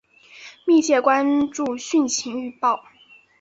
[0.65, 2.83] 密切关注汛情预报